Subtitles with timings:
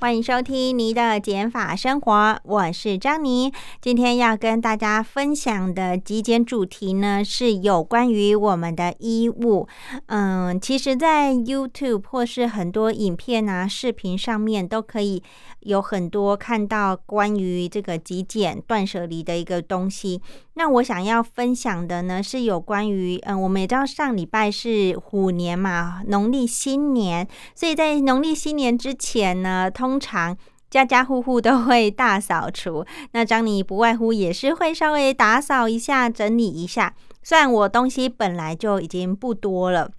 [0.00, 3.52] 欢迎收听你的减法生活，我是张妮。
[3.88, 9.66] 今天要跟大家分享的极简主题呢，是有关于我们的衣物。
[10.08, 15.22] 嗯，其实，在 YouTube 或是很多影片啊、视频上面，都可以
[15.60, 20.20] 有很多看到关于这个极简断舍离的一个东西。
[20.52, 30.36] 那我想要分享的呢，是有关于嗯，我们也知道上礼拜是虎年嘛，农历新年，所以在农历新年之前呢，通常
[30.70, 32.84] 家家户户都会大扫除。
[33.12, 36.94] 那张妮不外乎也是会稍微打扫一下、整理一下。
[37.22, 39.90] 虽然我东西本来就已经不多了。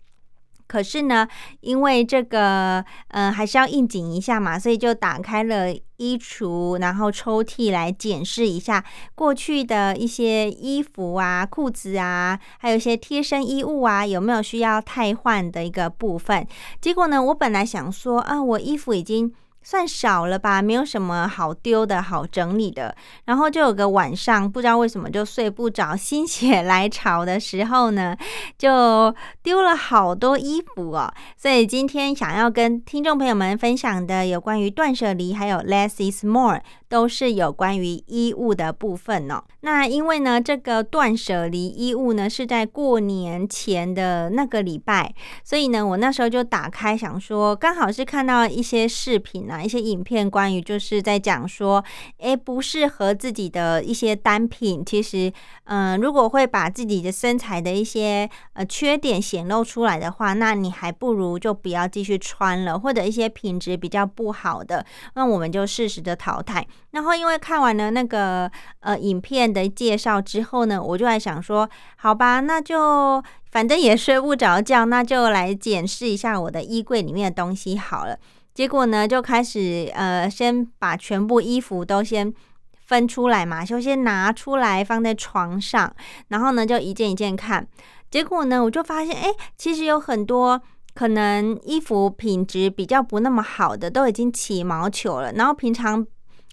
[0.67, 1.28] 可是呢，
[1.62, 16.47] 因为这个，嗯，还是要应景一下嘛，所以就打开了衣橱，然后抽屉来检视一下过去的一些衣服啊、裤子啊，还有一些贴身衣物啊，有没有需要汰换的一个部分。
[16.80, 19.34] 结果呢，我本来想说啊，我衣服已经。
[19.70, 22.95] 算少了吧，没有什么好丢的、好整理的。
[23.25, 28.17] 然后就有个晚上，不知道为什么就睡不着，心血来潮的时候呢，
[28.58, 31.14] 就丢了好多衣服哦。
[31.38, 36.62] 所以今天想要跟听众朋友们分享的，有关于断舍离，还有 less is more。
[36.90, 39.44] 都是有关于衣物的部分哦。
[39.62, 51.84] 那因为呢，这个断舍离衣物呢是在过年前的那个礼拜，所以呢，我那时候就打开想说，刚好是看到一些视频啊，一些影片，关于就是在讲说，
[52.18, 55.31] 哎，不适合自己的一些单品，其实，
[55.66, 66.66] 嗯，如果会把自己的身材的一些呃缺点显露出来的话，那你还不如就不要继续穿了，或者一些品质比较不好的，那我们就适时的淘汰。
[66.91, 78.17] 然后因为看完了那个呃影片的介绍之后呢，我就在想说，好吧，那就反正也睡不着觉，那就来检视一下我的衣柜里面的东西好了。
[78.55, 82.33] 结果呢，就开始呃先把全部衣服都先
[82.73, 85.94] 分出来嘛，就先拿出来放在床上，
[86.29, 87.67] 然后呢就一件一件看。
[88.09, 90.59] 结果呢，我就发现，哎，其实有很多
[90.95, 96.06] 可能衣服品质比较不那么好的，都已经起毛球了，然后平常。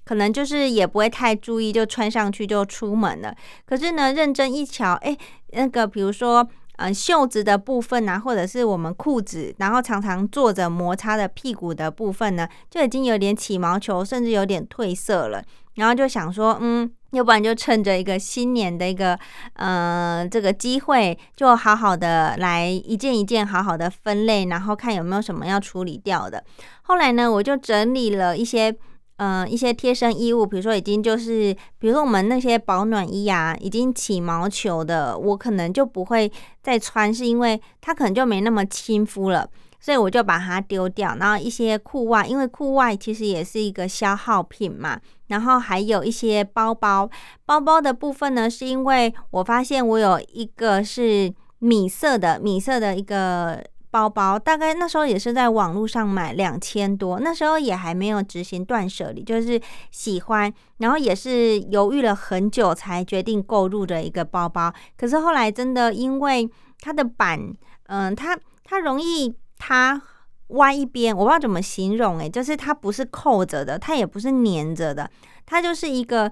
[0.07, 3.35] 可能就是也不会太注意，就穿上去就出门了。
[3.67, 5.17] 可是呢，认真一瞧，哎，
[5.51, 15.43] 那个比如说，嗯，袖子的部分啊，或者是我们裤子，然后常常坐着摩擦的屁股的部分呢，就已经有点起毛球，甚至有点褪色了。
[15.75, 19.19] 然后就想说，嗯，要不然就趁着一个新年的一个，
[19.55, 26.45] 呃，这个机会，就好好的来一件一件好好的分类，然后看有没有什么要处理掉的。
[26.83, 28.73] 后来呢，我就整理了一些。
[29.19, 36.31] 嗯，一些贴身衣物，比如说已经就是，比如说我们那些保暖衣啊，已经起毛球的，我可能就不会
[36.63, 39.49] 再穿，是因为它可能就没那么亲肤了，
[39.81, 41.17] 所以我就把它丢掉。
[41.19, 45.01] 然后一些裤袜，因为裤袜其实也是一个消耗品嘛。
[45.29, 47.09] 然后还有一些包包，
[47.47, 53.65] 包包的部分呢，是因为我发现我有一个是米色的，米色的一个。
[53.91, 59.61] 包包大概那时候也是在网络上买两千多，那时候也还没有执行断舍离，就是
[59.91, 64.73] 喜欢，然后也是犹豫了很久才决定购入的一个包包。
[64.97, 66.49] 可是后来真的因为
[66.81, 67.41] 它的板，
[67.87, 70.03] 嗯，它它容易它
[70.49, 75.11] 歪一边，我不知道怎么形容，诶，就是它不是扣着的，它也不是粘着的，
[75.47, 76.31] 它就是一个。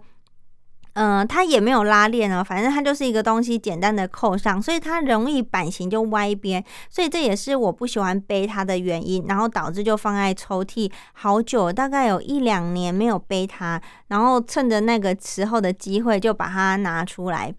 [0.95, 17.53] 嗯，它也没有拉链哦，反正它就是一个东西，简单的扣上，所以它容易版型就歪边，所以这也是我不喜欢背它的原因，然后导致就放在抽屉好久，大概有一两年没有背它，然后趁着那个时候的机会就把它拿出来，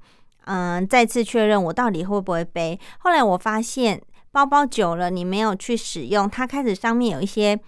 [0.45, 2.79] 嗯，再次确认我到底会不会背。
[2.99, 4.01] 后来我发现
[4.31, 7.59] 包包久了你没有去使用，它开始上面有一些。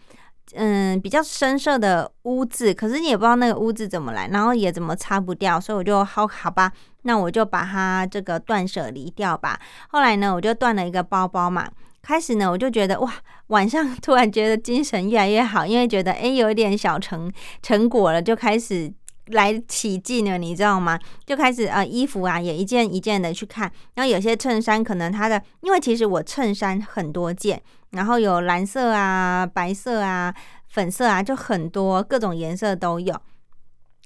[0.56, 6.72] 嗯，比较深色的污渍，可是你也不知道那个污渍怎么来，然后也怎么擦不掉，所以我就好好吧，
[7.02, 9.60] 那我就把它这个断舍离掉吧。
[9.90, 11.70] 后来呢，我就断了一个包包嘛。
[12.02, 13.14] 开始呢，我就觉得哇，
[13.48, 17.30] 晚上突然觉得精神越来越好，因为觉得哎，有一点小成
[17.62, 18.90] 成果了，就开始
[19.26, 20.98] 来起劲了，你知道吗？
[21.26, 27.62] 就开始呃，衣服啊也一件一件的去看，然后有些衬衫可能它的，因为其实我衬衫很多件。
[27.92, 30.34] 然后有蓝色啊、白色啊、
[30.68, 33.16] 粉色啊，就很多各种颜色都有。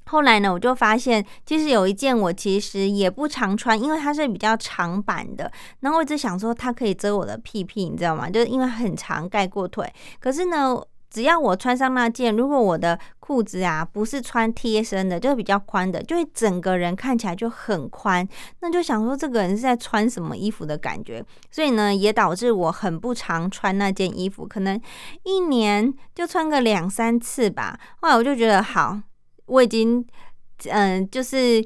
[0.05, 5.49] 后来呢，我就发现，其实有一件我其实也不常穿，因为它是比较长版的。
[5.79, 8.29] 然后我一直想说，它可以遮我的屁屁，你知道吗？
[8.29, 9.91] 就是因为很长，盖过腿。
[10.19, 10.75] 可是呢，
[11.11, 18.27] 只要我穿上那件，如果我的裤子啊不是穿贴身的，就是比较宽的，就会整个人看起来就很宽。
[18.61, 21.23] 那就想说，这个人是在穿什么衣服的感觉？
[21.51, 24.81] 所以呢，也导致我很不常穿那件衣服，可能
[25.23, 27.77] 一年就穿个两三次吧。
[27.99, 28.99] 后来我就觉得好。
[29.47, 30.05] 我已经，
[30.69, 31.61] 嗯，就是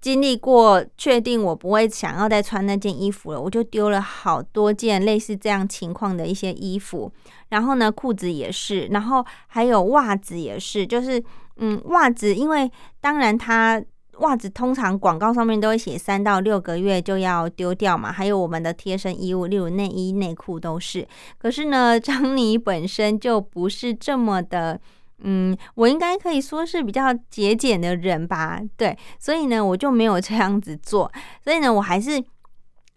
[0.00, 7.12] 经历过，确定我不会想要再穿那件衣服了，我就丢了好多件类似这样情况的一些衣服。
[7.50, 11.22] 然后呢，裤子也是，然后还有袜子也是，就是
[11.56, 12.70] 嗯，袜子，因为
[13.00, 13.82] 当然它
[14.18, 18.10] 袜子通常广告上面都会写三到六个月就要丢掉嘛。
[18.10, 21.06] 还有我们的贴身衣物，例如内衣、内裤都是。
[21.36, 24.80] 可是呢， 张妮本身就不是这么的。
[25.22, 31.10] 嗯，我应该可以说是比较节俭的人吧，对，所以呢，我就没有这样子做，
[31.42, 32.22] 所以呢，我还是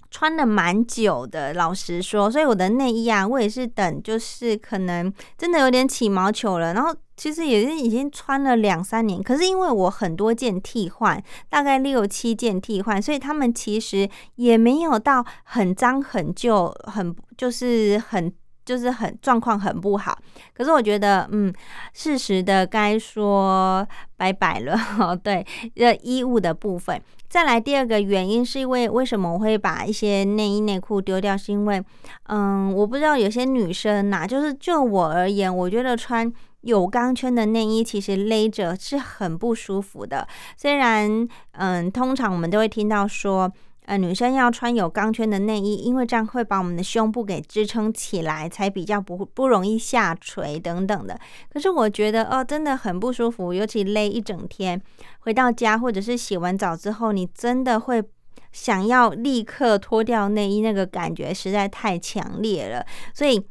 [0.10, 18.32] 穿了蛮久的，老实说，所以我的内衣啊，我也是等，就是可能真的有点起毛球了，然后其实也是已经穿了两三年，可是因为我很多件替换，大概六七件替换，所以他们其实也没有到很脏很旧，很就是很。
[18.66, 20.18] 就是很状况很不好，
[20.54, 21.54] 可是我觉得，嗯，
[21.94, 24.78] 适时的该说拜拜了。
[25.22, 25.46] 对，
[25.76, 31.38] 这衣物的部分，再来第二个原因是因为为什么我会把一些内衣内裤丢掉？
[31.38, 31.84] 是因为，
[32.28, 36.32] 嗯，我不知道有些女生呐，就是就我而言，我觉得穿
[36.62, 40.26] 有钢圈的内衣其实勒着是很不舒服的。
[40.56, 43.52] 虽然，嗯，通常我们都会听到说。
[43.86, 51.20] 呃，女生要穿有钢圈的内衣，因为这样会把我们的胸部给支撑起来，才比较不不容易下垂等等的。
[51.52, 54.82] 可是我觉得哦，真的很不舒服，尤其勒一整天，
[55.20, 58.04] 回到家或者是洗完澡之后，你真的会
[58.52, 63.46] 想要立刻脱掉内衣，那个感觉实在太强烈了，所以。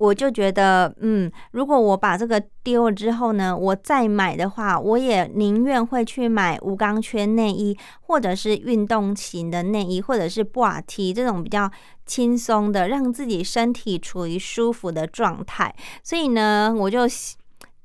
[0.00, 11.70] 我就觉得，嗯，如果我把这个丢了之后呢，我再买的话，我也宁愿会去买无钢圈内衣，或者是运动型的内衣，或者是布瓦 T 这种比较
[12.06, 15.74] 轻松的，让自己身体处于舒服的状态。
[16.02, 17.00] 所以呢，我就。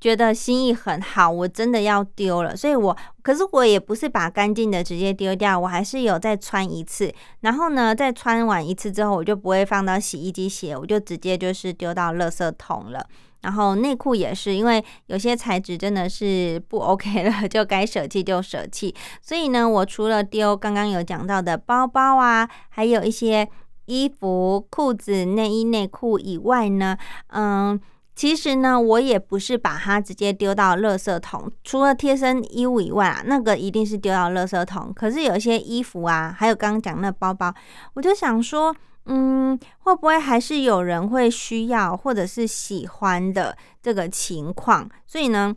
[0.06, 13.04] 觉得心意很好，我真的要丢了，所以我可是我也不是把干净的直接丢掉，我还是有再穿一次，然后呢，再穿完一次之后，我就不会放到洗衣机洗，我就直接就是丢到垃圾桶了。
[13.42, 18.94] 然后内裤也是，因为有些材质真的是不 OK 了， 就该舍弃就舍弃。
[19.24, 23.50] 所以呢，我除了丢刚刚有讲到的包包啊，还有一些
[23.88, 26.96] 衣服、裤子、内衣、内裤以外呢，
[27.30, 27.82] 嗯。
[28.16, 34.94] 其实呢，我也不是把它直接丢到垃圾桶，除了贴身衣物以外啊，那个一定是丢到垃圾桶。
[34.94, 37.54] 可是有一些衣服啊，还有刚刚讲那包包，
[37.94, 38.74] 我就想说，
[39.08, 44.90] 嗯，会不会还是有人会需要或者是喜欢的这个情况？
[45.06, 45.54] 所以呢，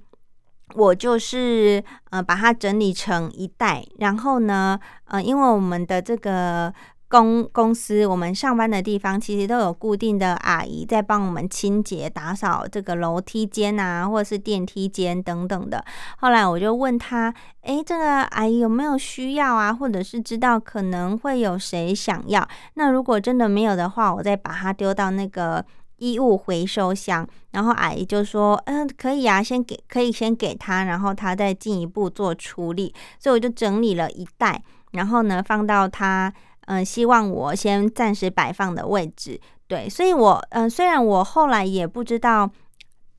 [0.74, 6.74] 我就是呃把它整理成一袋，然后呢，呃，因为我们的这个。
[7.08, 15.82] 公公司我们上班的地方其实都有固定的阿姨在帮我们清洁打扫这个楼梯间啊，或者是电梯间等等的。
[16.18, 19.72] 后来我就问他，诶，这个阿姨有没有需要啊？
[19.72, 22.46] 或者是知道可能会有谁想要？
[22.74, 25.64] 那如果真的没有的话，我再把它丢到那个
[25.96, 27.26] 衣物回收箱。
[27.52, 32.94] 然后阿姨就说，嗯，可以啊，先给，可以先给他，然后他再进一步做处理。
[33.18, 34.62] 所以我就整理了一袋，
[34.92, 36.30] 然后呢放到他。
[36.70, 42.50] 嗯，希望我先暂时摆放的位置，对，所以，我嗯，虽然我后来也不知道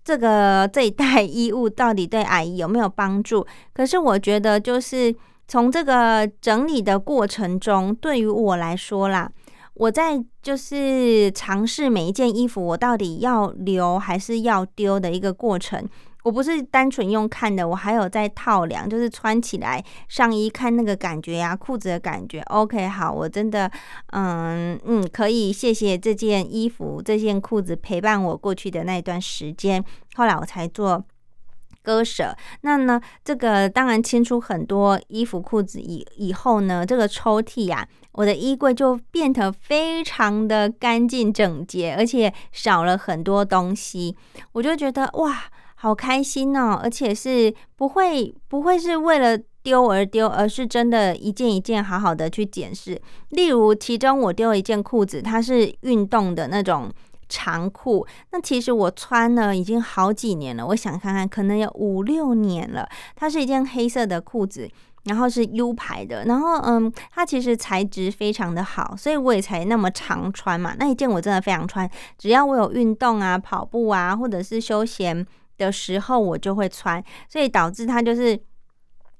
[0.03, 5.13] 这个这一袋衣物到底对阿姨有没有帮助，可是我觉得就是
[5.47, 9.27] 从这个整理的过程中，对于我来说啦，
[9.73, 15.83] 我在就是尝试每一件衣服，我到底要留还是要丢的一个过程。
[16.29, 22.39] 我不是单纯用看的，我还有在套量，就是穿起来上衣看那个感觉呀，裤子的感觉。
[22.41, 23.71] OK，好，我真的，
[24.13, 29.83] 嗯嗯，可以谢谢这件衣服、这件裤子陪伴我过去的那一段时间。
[30.13, 31.03] 后来我才做
[31.81, 32.37] 割舍。
[32.61, 44.15] 那呢，这个当然清出很多衣服、裤子以以后呢，这个抽屉呀，我的衣柜就变得非常的干净整洁，而且少了很多东西。
[44.51, 45.45] 我就觉得哇。
[45.81, 53.01] 好开心哦，而且是不会不会是为了丢而丢，而是真的一件一件好好的去检视。
[53.29, 56.91] 例如，其中我丢了一件裤子，它是运动的那种
[57.29, 58.05] 长裤。
[58.31, 62.85] 那其实我穿了已经好几年了，我想看看，可能有五六年了。
[63.15, 64.69] 它是一件黑色的裤子。
[65.05, 70.75] 然后是 U 牌的，然后嗯，它其实材质非常的好，所以我也才那么常穿嘛。
[70.77, 75.25] 那一件我真的非常穿，只要我有运动啊、跑步啊，或者是休闲
[75.59, 78.39] 的时候，我就会穿，所以导致它就是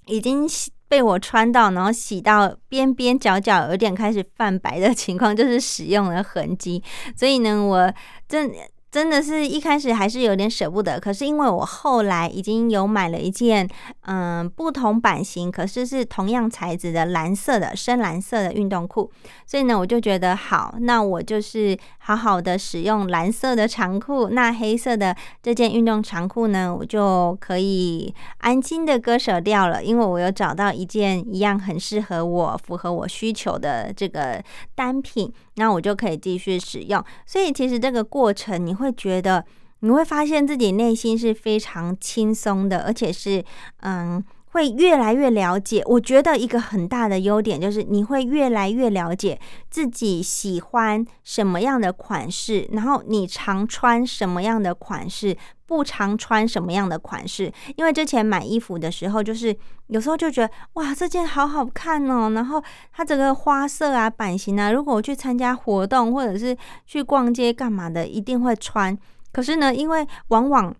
[0.08, 0.48] 已经
[0.88, 6.82] 被我穿到，然后洗到边边角角有点开始泛白的 情况，就是使用的痕迹。
[7.16, 7.94] 所以呢，我
[8.28, 8.50] 这。
[8.92, 13.70] 真的是一开始还是有点舍不得，可是因为我后来已经有买了一件，
[14.08, 19.12] 嗯，不同版型，可是是同样材质的蓝色的深蓝色的运动裤，
[19.46, 34.44] 所以呢，我就觉得好，那我就是好好的使用蓝色的长裤，那黑色的这件运动长裤呢，我就可以安心的割舍掉了，因为我有找到一件一样很适合我、符合我需求的这个
[34.74, 35.32] 单品。
[35.56, 39.46] 那我就可以继续使用，所以其实这个过程你会觉得，
[39.82, 43.44] 你会发现自己内心是非常轻松的，而且是
[43.82, 45.82] 嗯，会越来越了解。
[45.86, 49.40] 我觉得一个很大的优点就是你会越来越了解
[49.70, 55.38] 自己喜欢什么样的款式，然后你常穿什么样的款式。
[55.70, 57.54] 不常穿什么样的款式？
[57.76, 62.32] 因为之前买衣服的时候，就是有时候就觉得哇，这件好好看哦。
[62.32, 62.60] 然后
[62.92, 68.98] 它这个花色啊、版型啊，如果我去参加活动或者是去逛街干嘛的，一定会穿。
[69.32, 70.76] 可是呢，因为往往。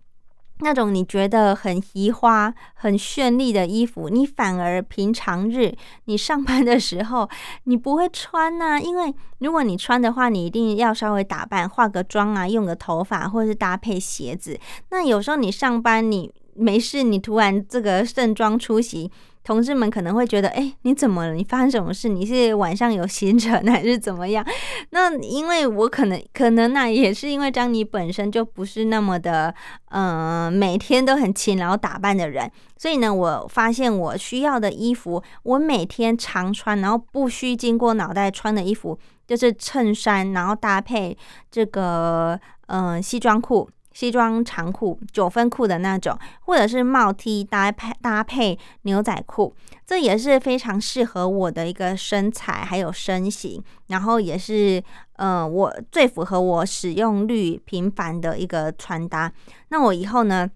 [0.62, 5.74] 那种你觉得很移花、很绚丽的衣服，你反而平常日
[6.04, 7.28] 你上班的时候
[7.64, 14.58] 你不会穿呐，因为如果你穿的话，你一定要稍微打扮、化个妆啊，用个头发，或者是搭配鞋子。
[14.90, 19.10] 那有时候你上班你没事，你突然这个盛装出席。
[19.42, 21.34] 同事们可能会觉得，哎，你怎么了？
[21.34, 22.08] 你发生什么事？
[22.08, 24.44] 你是晚上有行程还是怎么样？
[24.90, 29.54] 那因为我可能可能那也是因为张妮本身就不是那么的，
[29.90, 41.16] 嗯，每天都很勤劳打扮的人，所以呢，我发现我需要的衣服，我每天常穿，然后不需经过脑袋穿的衣服，就是衬衫，然后搭配
[41.50, 43.68] 这个，嗯，西装裤。
[43.92, 49.54] 西装长裤、九分裤的那种，或者是帽 T 搭配搭配牛仔裤，
[49.86, 54.82] 这也是非常适合我的一个身材还有身形，然后也是
[55.16, 59.32] 呃我最符合我使用率频繁的一个穿搭。
[59.68, 60.48] 那我以后呢？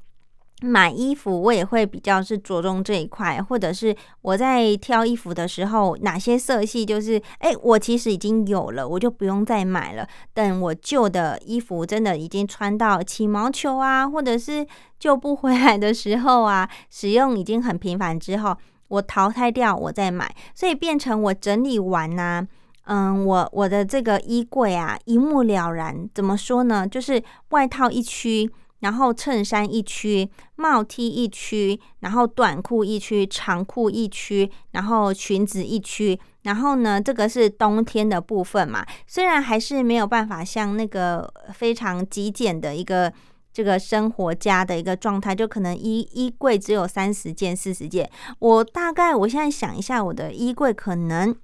[0.65, 10.09] 买衣服我也会比较是着重这一块，或者是我在挑衣服的时候，哪些色系就是哎，我其实已经有了，我就不用再买了。
[10.33, 14.67] 等我旧的衣服真的已经穿到起毛球啊，或者是
[14.99, 18.57] 旧不回来的时候啊，使用已经很频繁之后，
[18.89, 20.35] 我淘汰掉，我再买。
[20.55, 22.47] 所以变成我整理完呢，
[22.87, 26.09] 嗯，我我的这个衣柜啊，一目了然。
[26.15, 26.89] 怎么说呢？
[26.89, 28.51] 就是外套一区。
[28.85, 36.21] 然后衬衫一区，帽 T 一区，然后短裤一区，长裤一区，然后裙子一区。
[36.43, 38.85] 然后呢，这个是冬天的部分嘛？
[39.07, 43.11] 虽然还是没有办法像那个非常极简的一个
[43.55, 48.11] 这个生活家的一个状态，就可能衣衣柜只有三十件、四十件。
[48.39, 51.35] 我大概我现在想一下，我的衣柜可能。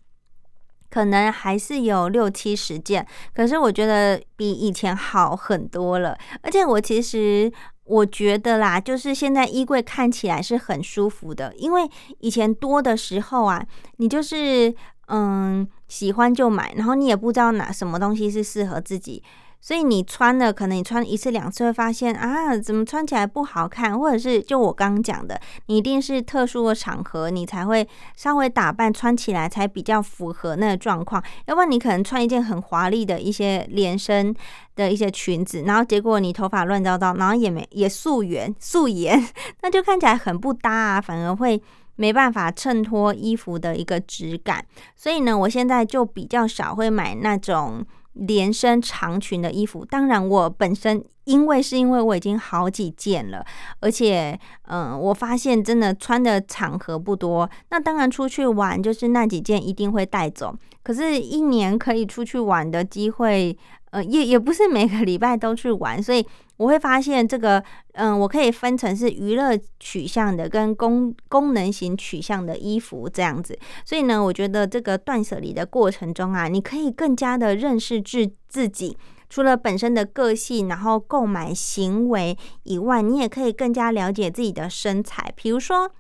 [0.91, 6.19] 可能还是有六七十件，可是我觉得比以前好很多了。
[6.43, 7.51] 而且我其实
[7.85, 13.65] 我觉得啦，就是现在衣柜看起来是很舒服的，因为以前多的时候啊，
[13.99, 14.75] 你就是
[15.07, 19.23] 嗯喜欢就买，然后你也不知道哪什么东西是适合自己。
[19.61, 27.87] 所以你穿了，可能你穿一次两次会发现啊，怎么穿起来不好看，或者是就我刚刚讲的，你一定是特殊的场合，你才会
[28.17, 31.23] 稍微打扮穿起来才比较符合那个状况。
[31.45, 34.35] 要不然你可能穿一件很华丽的一些连身
[34.77, 39.23] 的一些裙子，然后结果你头发乱糟糟，然后也没也素颜素颜，
[39.61, 41.63] 那就看起来很不搭啊，反而会
[41.97, 44.65] 没办法衬托衣服的一个质感。
[44.97, 47.85] 所以呢，我现在就比较少会买那种。
[48.15, 53.45] 连身长裙的衣服，当然我本身因为是因为我已经好几件了，
[53.81, 54.39] 而且
[54.69, 63.57] 嗯，我发现真的穿的场合不多，那当然出去玩就是那几件一定会带走，可是，一年可以出去玩的机会。
[63.91, 66.25] 呃，也也不是每个礼拜都去玩，所以
[66.57, 73.59] 我会发现这个，嗯，我可以分成是娱乐取向的跟功功能型取向的衣服这样子。
[73.85, 78.97] 所以呢，我觉得这个断舍离的过程中啊，你可以更加的认识自自己，
[79.29, 85.91] 除了本身的个性，然后购买行为以外，你也可以更加了解自己的身材，比如说。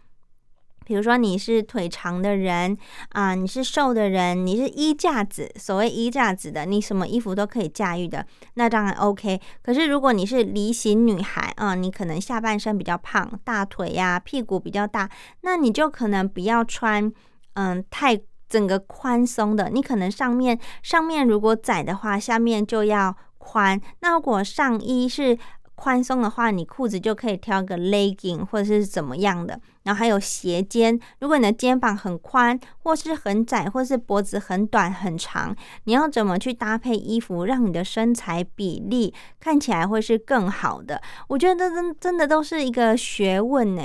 [0.90, 2.76] 比如说你是腿长的人
[3.10, 9.40] 啊，你是瘦的人，你是衣架子，所谓衣架子的，你什么衣服都可以驾驭的，那当然 OK。
[9.62, 15.08] 可是如果你是梨形女孩啊，你可能下半身比较胖，大腿呀、屁股比较大，
[15.42, 17.08] 那你就可能不要穿
[17.54, 23.80] 嗯太整个宽松的，你可能上面上面如果窄的话，下面就要宽。
[24.00, 25.38] 那如果上衣是
[25.80, 31.00] 宽松的话，你裤子就可以挑个 legging 或者是怎么样的，然后还有斜肩。
[31.20, 41.00] 如果你的肩膀很宽，或是很窄，或是脖子很短很长，你要怎么去搭配衣服，让你的身材比例看起来会是更好的？
[41.28, 43.82] 我觉得这真真的都是一个学问呢。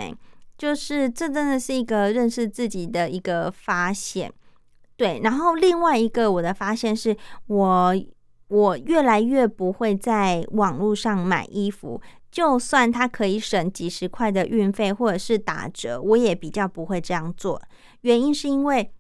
[0.57, 4.29] 就是这真的是一个认识自己的一个发现。
[4.97, 7.15] 对，然后另外一个我的发现是
[7.47, 7.95] 我。
[8.47, 11.99] 我越来越不会在网络上买衣服，
[12.31, 17.61] 就算它可以省几十块的运费或者是打折，我也比较不会这样做。
[18.01, 18.91] 原因是因为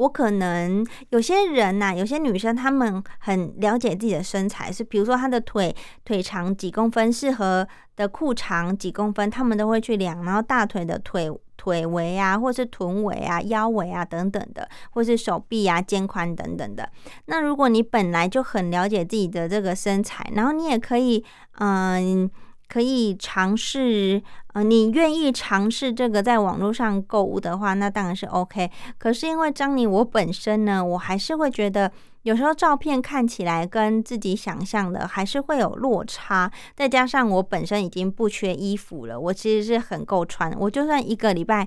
[0.00, 7.66] 我可能有些人呐，有些女生她们很了解自己的身材，是比如说她的腿腿长几公分，适合
[7.96, 11.30] 的裤长几公分，她们都会去量，然后大腿的腿。
[11.60, 16.88] 腿围啊，或是臀围啊、腰围啊等等的，或是手臂啊、肩宽等等的。
[17.26, 21.22] 那如果你本来就很了解自己的这个身材，然后你也可以，
[21.58, 22.30] 嗯，
[22.70, 24.22] 可以尝试，
[24.52, 28.70] 呃，你愿意尝试这个在网络上购物的话，那当然是 OK。
[28.98, 31.90] 可是因为张妮，我本身呢，我还是会觉得。
[32.24, 41.66] 有时候照片看起来跟自己想象的还是会有落差，再加上我本身已经不缺衣服了，我其实是很够穿，我就算一个礼拜，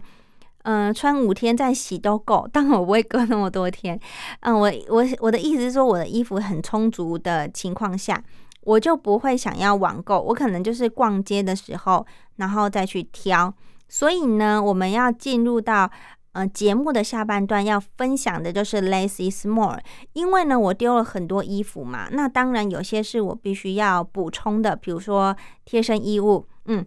[0.62, 4.00] 嗯，穿五天再洗都够，但我不会隔那么多天。
[4.42, 8.24] 嗯，我我我的意思是说，我的衣服很充足的情况下，
[8.66, 12.06] 我就不会想要网购，我可能就是逛街的时候，
[12.38, 13.54] 然后再去挑。
[13.88, 15.90] 所以呢，我们要进入到。
[16.34, 19.80] 呃，节目的下半段要分享的就是 less is more，
[20.14, 26.84] 因为呢，我丢了很多衣服嘛，那当然有些是我必须要补充的，比如说贴身衣物，嗯。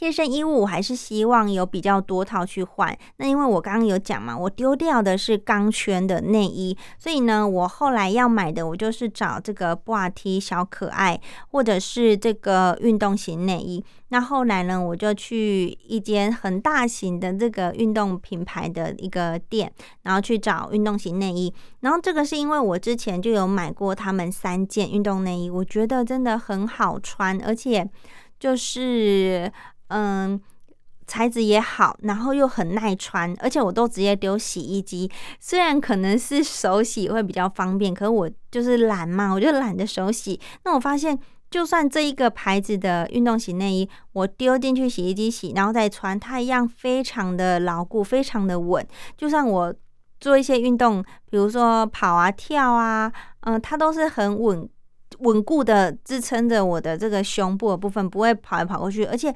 [0.00, 2.96] 贴身衣物我还是希望有比较多套去换。
[3.18, 13.84] 那因为我刚刚有讲嘛，我丢掉的是钢圈的内衣，所以呢，我后来要买的我就是找这个布瓦 T 小可爱，或者是这个运动型内衣。
[14.08, 19.70] 那后来呢，我就去一间很大型的这个运动品牌的一个店，
[20.04, 21.52] 然后去找运动型内衣。
[21.80, 27.86] 然后这个是因为我之前就有买过他们三件运动内衣，我觉得真的很好穿，而且
[28.38, 29.52] 就是。
[29.90, 30.40] 嗯，
[31.06, 35.10] 材质也好，然后又很耐穿，而且我都直接丢洗衣机。
[35.40, 40.40] 虽然可能是手洗会比较方便，可是我就是懒嘛，我就懒得手洗。
[40.64, 41.18] 那我发现，
[41.50, 48.86] 就算这一个牌子的运动型内衣，我丢进去洗衣机洗，然后再穿，它一样非常的牢固，非常的稳。
[49.16, 49.74] 就算我
[50.20, 54.68] 做一些运动，比如说跑啊、跳啊，嗯，它都是很稳
[55.18, 59.34] 稳固的支撑着我的这个胸部的部分，不会跑来跑过去，而且。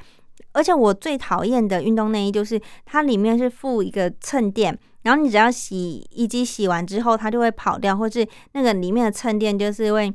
[0.53, 10.13] 而且我最讨厌的运动内衣就是它里面是附一个衬垫，然后你只要洗衣机洗完之后，它就会跑掉，或是那个里面的衬垫就是会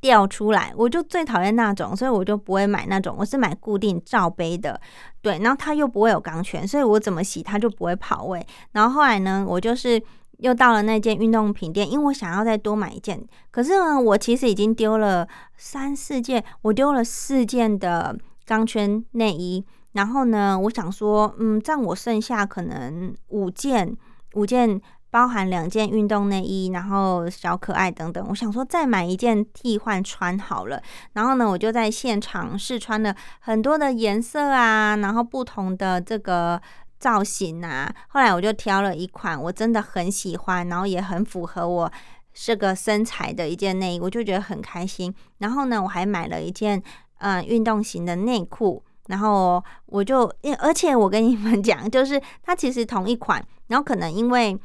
[0.00, 0.72] 掉出来。
[0.76, 3.16] 我就最讨厌那种，所以我就不会买那种。
[3.18, 4.78] 我是买固定罩杯的，
[5.22, 8.46] 对，然后它又不会有钢圈，所以我怎么洗它就不会跑位。
[8.72, 10.00] 然后后来呢，我就是
[10.38, 18.14] 又到了那间运动品店，因为我想要再多买一件，可是呢，我其实已经丢了三四件，我丢了四件的。
[18.48, 23.94] 钢圈内衣，然后呢，我想说，嗯，这样我剩下可能五件，
[24.32, 24.80] 五件
[25.10, 28.26] 包含两件运动内衣，然后小可爱等等。
[28.30, 30.82] 我想说再买一件替换穿好了。
[31.12, 36.58] 然后呢，我就在现场试穿了很多的颜色啊，然后不同的这个
[36.98, 37.94] 造型啊。
[38.08, 41.92] 后来我就挑了一款我真的很喜欢，然后也很符合我
[42.32, 45.14] 这个身材的一件内衣，我就觉得很开心。
[45.36, 46.82] 然后呢，我还买了一件。
[47.18, 54.58] 嗯，运动型的内裤，然后我就，因而且我跟你们 讲，就是它其实同一款，然后可能因为，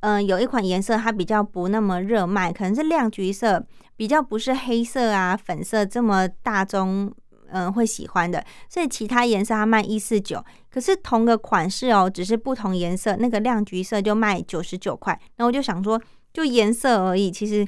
[0.00, 3.64] 嗯，有一款颜色它比较不那么热卖，可能是亮橘色，
[3.96, 7.10] 比较不是黑色啊、粉色这么大众，
[7.50, 16.00] 嗯，会喜欢的，所以其他颜色它卖一四九，可是同个款式哦，只是不同颜色，那个亮橘色就卖九十九块，然后我就想说，
[16.32, 17.66] 就颜色而已，其实。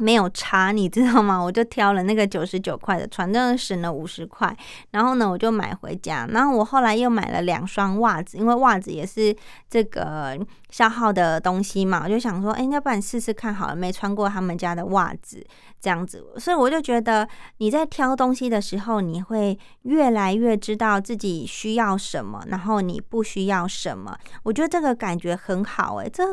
[0.00, 1.38] 没有差，你知道吗？
[1.38, 4.56] 我就挑了那个九十九块的反正省了五十块。
[4.92, 6.26] 然后呢，我就买回家。
[6.30, 9.36] 然后我后来又买了两双袜子，因为袜子也是
[9.68, 10.38] 这个
[10.70, 12.02] 消耗的东西嘛。
[12.04, 15.46] 我就想说，哎，要不然试试看好了，没穿过他们家的袜子，
[15.80, 16.24] 这样子。
[16.38, 24.16] 所以我就觉得你在挑东西的时候，你会越来越知道自己需要什么，然后你不需要什么。
[24.44, 26.24] 我觉得这个感觉很好，诶，这。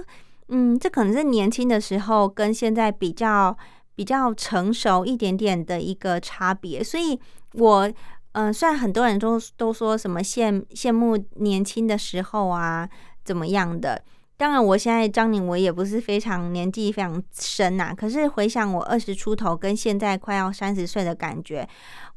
[0.50, 3.56] 嗯，这可能是年轻的时候跟现在比较
[3.96, 7.20] 比较成熟一点点的一个差别，所以
[7.54, 7.92] 我
[8.34, 12.88] 嗯，虽然很多人都都说什么羡羡慕年轻的时候啊，
[13.26, 14.04] 怎么样的，
[14.38, 21.68] 当然我现在张宁我也不是非常年纪非常深呐，可是回想我二十出头跟现在快要三十岁的感觉，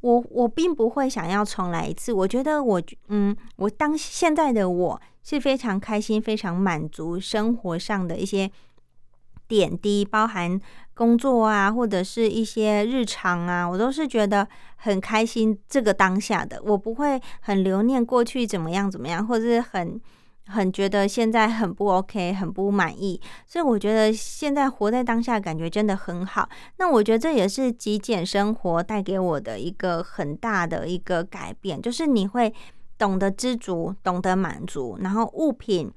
[0.01, 5.01] 我我并不会想要重来一次，我觉得我嗯，我当现在的我。
[5.23, 8.51] 是非常开心、非常满足生活上的一些
[9.47, 10.59] 点滴，包含
[10.95, 15.57] 工作啊，或者是一些日常啊，我都是觉得很开心。
[15.69, 20.01] 这个当下的我不会很留念过去怎么样怎么样，或者是很
[20.51, 23.21] 很觉得现在很不 OK、很不满意。
[23.47, 26.49] 所以我觉得现在活在当下，感觉真的很好。
[26.79, 32.53] 那我觉得这也是极简生活带给我的一个很大的一个改变，就是你会。
[33.01, 35.91] 懂得知足，懂得满足，然后物品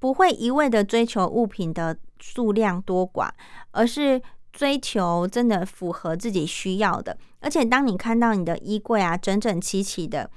[0.00, 3.30] 不会一味的追求物品的数量多寡，
[3.70, 4.20] 而是
[4.52, 7.16] 追求真的符合自己需要的。
[7.38, 10.28] 而且，当你看到你的衣柜啊整整齐齐的，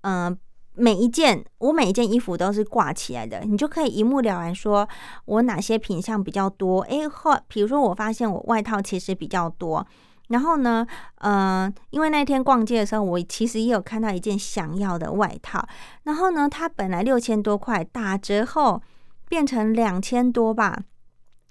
[0.00, 0.36] 嗯，
[0.80, 4.88] 每一件我每一件衣服都是挂起来的，你就可以一目了然，说
[5.26, 6.80] 我哪些品相比较多。
[6.82, 9.86] 诶，或比如说，我发现我外套其实比较多。
[10.28, 15.62] 然后呢，嗯，因为那天逛街的时候，我其实也有看到一件想要的外套。
[16.04, 18.80] 然后呢，它本来六千多块，打折后
[19.28, 20.78] 变成两千多吧，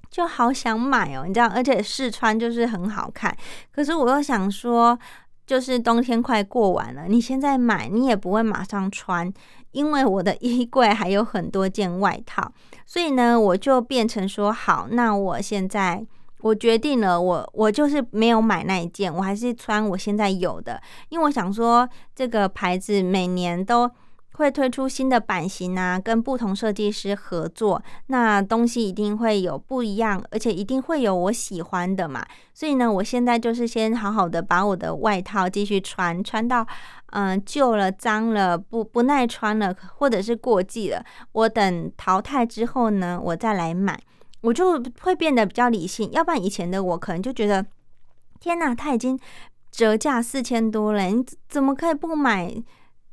[0.10, 3.36] 就好想买哦，你知道，而且试穿就是很好看。
[3.72, 4.98] 可是我又想说，
[5.50, 9.34] 就是冬天快过完了，你现在买你也不会马上穿，
[9.72, 12.52] 因为我的衣柜还有很多件外套。
[12.86, 16.06] 所以呢，我就变成说，好，那我现在。
[16.42, 21.86] 我决定了，我我就是没有买那一件，我还是穿我现在有的，因为我想说
[22.16, 23.92] 这个牌子每年都
[24.40, 32.26] 会推出新的版型啊，跟不同设计师合作，那东西一定会有不一样，而且一定会有我喜欢的嘛。
[32.54, 36.66] 所以呢，我现在就是先好好的把我的外套继续穿，穿到
[37.12, 44.00] 嗯旧了、脏了、不不耐穿了，或者是过季了，我等淘汰之后呢，我再来买。
[44.42, 47.66] 我就会变得比较理性，要不然以前的我可能就觉得，
[48.40, 49.20] 天哪，他已经
[49.70, 52.56] 折价四千多了，你怎么可以不买？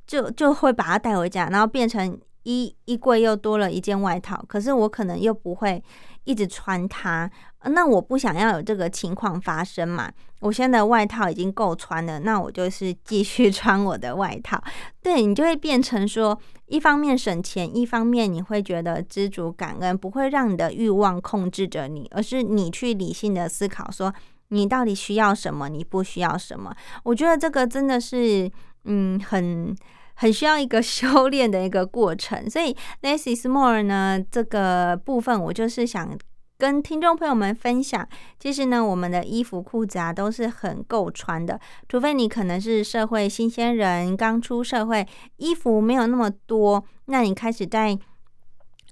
[0.06, 5.82] 就就会把它带回家，然后变成衣衣柜又多了一件外套，可是我可能又不会
[6.24, 7.30] 一直穿它。
[7.64, 10.08] 那我不想要有这个情况发生嘛？
[10.40, 14.62] 我现在的外套已经够穿了，那我就是继续 穿我的外套。
[15.02, 24.14] 对你就会变成说，一方面省钱，一方面你会觉得知足感恩，不会让你的欲望控制着你，而是你去理性的思考，说
[24.48, 26.72] 你到底需要什么，你不需要什么。
[27.02, 28.48] 我觉得这个真的是，
[28.86, 29.76] 嗯，很
[30.14, 32.48] 很需要一个 修炼的一个过程。
[32.48, 36.16] 所以 less is more 呢，这个部分我就是想。
[36.58, 38.08] 跟听众朋友们分享，
[38.40, 47.98] 其实呢，我们的衣服裤子啊都是很够穿的，除非你可能是社会新鲜人，刚出社会，衣服没有那么多，那你开始在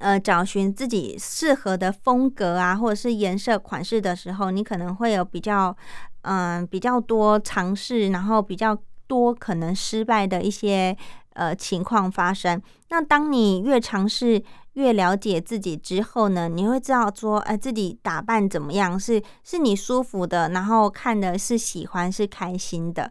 [0.01, 5.75] 呃找寻自己适合的风格啊，或者是颜色款式的时候，你可能会有比较
[6.21, 10.97] 嗯比较多尝试，然后比较多可能失败的一些
[11.35, 12.61] 呃情况发生。
[12.89, 14.43] 那当你越尝试，
[14.75, 23.11] 越了解自己之后呢，你会知道说，哎，自己打扮怎么样是是你舒服的，然后看的是喜欢是开心的，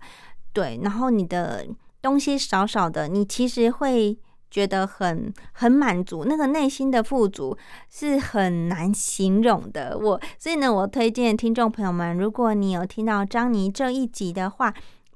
[0.52, 1.66] 对，然后你的
[2.02, 4.18] 东西少少的，你其实会
[4.52, 7.58] 觉得很很满足，那个内心的富足
[7.90, 9.98] 是很难形容的。
[9.98, 14.74] 我所以呢，我推荐听众朋友们，如果你有听到张妮这一集的话，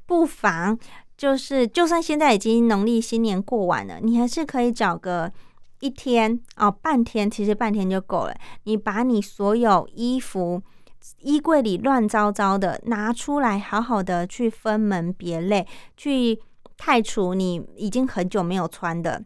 [0.07, 0.75] 不妨
[1.15, 5.31] 就是就算现在已经农历新年过完了，你还是可以找个。
[5.79, 8.35] 一天哦，半天其实半天就够了。
[8.63, 10.59] 你把你所有衣服
[11.19, 16.41] 衣柜里乱糟糟的拿出来，好好的去分门别类，去
[16.79, 19.23] 太除你已经很久没有穿的，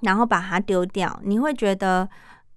[0.00, 1.20] 然后把它丢掉。
[1.22, 2.08] 你会觉得，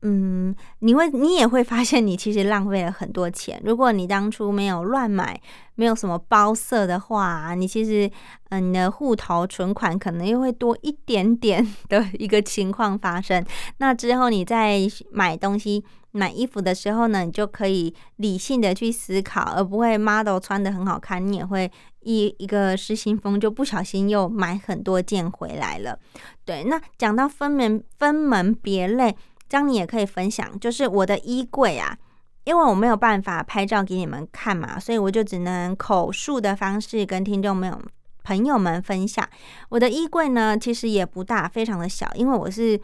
[0.03, 3.59] 嗯，你会你也会发现你其实浪费了很多钱。
[3.65, 5.41] 如果你当初没有乱买，
[5.73, 8.09] 没有什么包色的话，你其实
[8.49, 13.43] 嗯，你的户头存款可能又会多一点点 的一个情况发生。
[13.79, 14.81] 那之后你在
[15.11, 25.97] 买东西、买衣服的时候呢，你就可以理性的去思考，而不会 model 穿的很好看，你也会一一个失心疯就不小心又买很多件回来了。
[26.45, 29.15] 对，那讲到分门分门别类。
[29.49, 31.97] 这样你也可以分享，就是我的衣柜啊，
[32.43, 37.81] 因为我没有办法拍照给你们看嘛，所以我就只能口述的方式跟听众朋友
[38.23, 39.27] 朋友们分享。
[39.69, 42.79] 我的衣柜呢，其实也不大，非常的小，因为我是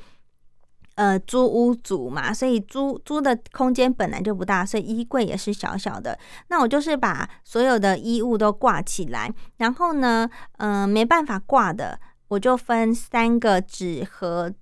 [0.96, 6.18] 呃租屋主嘛，所以租租的空间本来就不大，所以衣柜也是小小的。
[6.48, 12.00] 那我就是把所有的衣物都挂起来，然后呢，嗯，没办法挂的，
[12.30, 14.54] 我就分三个纸盒。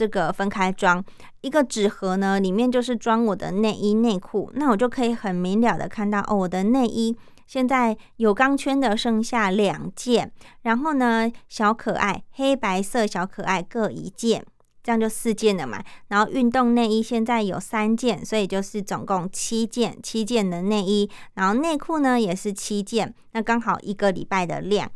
[0.00, 1.04] 这个分开装
[1.42, 7.14] 一个纸盒呢，里面就是装我的内衣内裤，那我就可以很明了的看到哦，我的内衣
[7.46, 10.32] 现在有钢圈的剩下两件，
[10.62, 14.42] 然后呢小可爱黑白色小可爱各一件，
[14.82, 15.84] 这样就四件了嘛。
[16.08, 24.90] 然后运动内衣现在有三件，所以就是总共七件，七件的内衣，然后内裤呢也是七件，那刚好一个礼拜的量。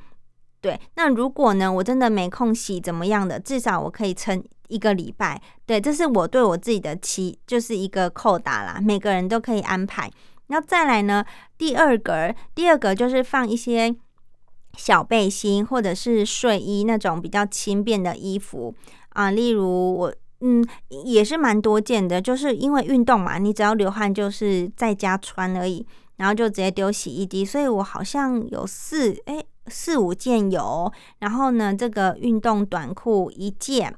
[0.64, 4.42] 对，那如果呢我真的没空洗怎么样的，至少我可以撑。
[4.68, 8.81] 一个礼拜，对，这是我对我自己的期，就是一个扣打啦。
[8.83, 10.11] 每个人都可以安排。
[10.46, 11.22] 那再来呢，
[11.59, 13.94] 第二格，第二格就是放一些
[14.74, 18.74] 小背心或者是睡衣那种比较轻便的衣服
[19.11, 19.31] 啊。
[19.31, 20.66] 例如我，嗯，
[21.05, 27.44] 也是蛮多件的，就是因为运动嘛，你只要流汗就是在家穿而已，然后就直接丢洗衣机。
[27.44, 33.94] 所以我好像有四哎四五件有，然后呢，这个运动短裤一件。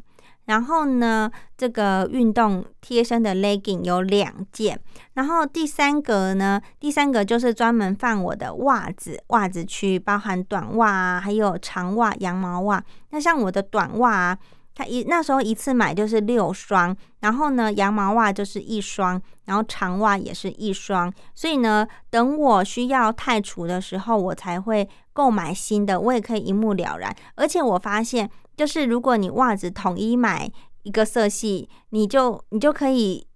[0.47, 4.81] 然后呢，这个运动贴身的 legging 有两件。
[5.15, 12.81] 然后第三个呢，第三个就是专门放我的袜子，袜子区包含短袜啊，还有长袜、羊毛袜。
[13.11, 14.39] 那像我的短袜啊，
[14.73, 21.13] 它一那时候一次买就是六双，然后呢，羊毛袜就是一双，然后长袜也是一双。
[21.35, 27.17] 所以呢，等我需要太除的时候，我才会购买新的，我也可以一目了然。
[27.37, 28.31] 而且我发现。
[28.57, 30.51] 就是如果你袜子统一买
[30.83, 33.27] 一个色系，你就你就可以，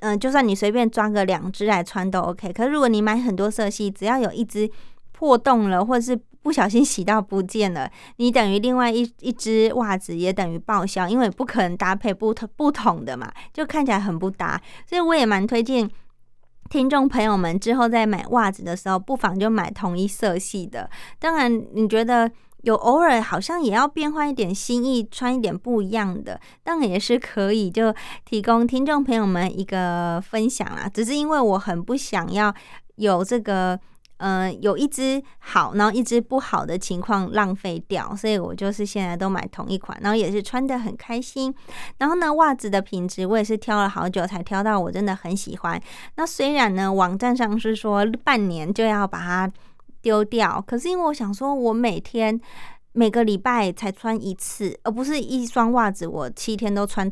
[0.00, 2.50] 嗯，就算你随便装个两只来穿都 OK。
[2.54, 4.70] 可是如果你买很多色系，只要有一只
[5.12, 14.58] 破洞了，或者是不小心洗到不见了，你等于另外一一只袜子也等于报销，因为不可能搭配不同不同的嘛，就看起来很不搭。
[14.88, 15.86] 所以我也蛮推荐
[16.72, 20.88] 听众朋友们之后在买袜子的时候，不妨就买同一色系的。
[21.18, 22.30] 当然，你觉得？
[22.62, 27.92] 有偶尔好像也要变换一点心意，穿一点不一样的，当然也是可以，就
[28.24, 30.88] 提供听众朋友们一个分享啦。
[30.88, 32.54] 只是因为我很不想要
[32.94, 33.76] 有这个，
[34.22, 41.52] 嗯，有一只好，然后一只不好的情况浪费掉，所以我就是现在都买同一款，然后也是穿的很开心。
[41.98, 45.82] 然后呢，袜子的品质我也是挑了好久才挑到，我真的很喜欢。
[46.16, 49.52] 那虽然呢，网站上是说半年就要把它。
[50.02, 52.40] 丢掉，可是因为我想说，我每天
[52.90, 57.08] 每个礼拜才穿一次，而不是一双袜子我七天都穿，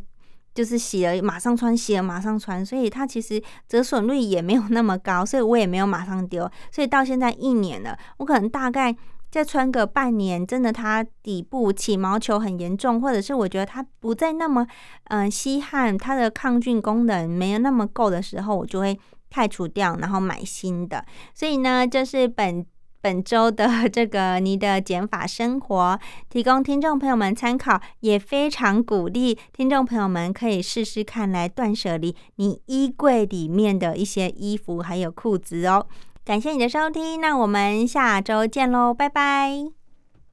[0.55, 8.95] 就是洗了马上穿，洗了马上穿，所以它其实折损率也没有那么高，所以我也没有马上丢，所以到现在一年了，我可能大概
[9.31, 14.67] 再穿个半年，真的它底部起毛球很严重，或者是我觉得它不再那么
[15.05, 18.99] 嗯吸汗，它的抗菌功能没有那么够的时候，我就会
[19.31, 21.05] 汰除掉，然后买新的。
[21.35, 22.67] 所以呢，就是本。
[23.01, 35.87] 本周的这个你的减法生活，提供听众朋友们参考，也非常鼓励听众朋友们可以试试看来断舍离你衣柜里面的一些衣服还有裤子哦。
[36.25, 39.80] 感谢你的收听，那我们下周见喽，拜拜。